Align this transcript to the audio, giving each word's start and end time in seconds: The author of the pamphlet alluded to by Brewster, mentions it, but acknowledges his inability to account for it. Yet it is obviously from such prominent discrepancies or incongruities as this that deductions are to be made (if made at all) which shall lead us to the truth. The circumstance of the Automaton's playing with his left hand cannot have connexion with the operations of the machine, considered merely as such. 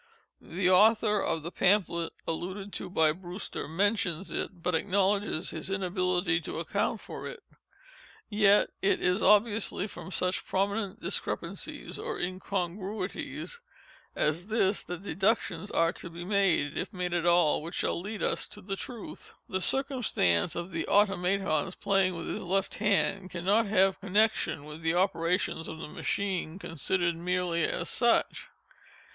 The 0.41 0.67
author 0.67 1.19
of 1.21 1.43
the 1.43 1.51
pamphlet 1.51 2.11
alluded 2.27 2.73
to 2.73 2.89
by 2.89 3.11
Brewster, 3.11 3.67
mentions 3.67 4.31
it, 4.31 4.63
but 4.63 4.73
acknowledges 4.73 5.51
his 5.51 5.69
inability 5.69 6.41
to 6.41 6.57
account 6.59 6.99
for 7.01 7.27
it. 7.27 7.43
Yet 8.27 8.71
it 8.81 8.99
is 8.99 9.21
obviously 9.21 9.85
from 9.85 10.09
such 10.11 10.43
prominent 10.43 11.01
discrepancies 11.01 11.99
or 11.99 12.17
incongruities 12.19 13.61
as 14.15 14.47
this 14.47 14.81
that 14.85 15.03
deductions 15.03 15.69
are 15.69 15.93
to 15.93 16.09
be 16.09 16.25
made 16.25 16.75
(if 16.79 16.91
made 16.91 17.13
at 17.13 17.27
all) 17.27 17.61
which 17.61 17.75
shall 17.75 18.01
lead 18.01 18.23
us 18.23 18.47
to 18.47 18.61
the 18.61 18.75
truth. 18.75 19.35
The 19.47 19.61
circumstance 19.61 20.55
of 20.55 20.71
the 20.71 20.87
Automaton's 20.87 21.75
playing 21.75 22.15
with 22.15 22.27
his 22.27 22.41
left 22.41 22.73
hand 22.79 23.29
cannot 23.29 23.67
have 23.67 23.99
connexion 24.01 24.63
with 24.65 24.81
the 24.81 24.95
operations 24.95 25.67
of 25.67 25.77
the 25.77 25.87
machine, 25.87 26.57
considered 26.57 27.15
merely 27.15 27.63
as 27.65 27.87
such. 27.87 28.47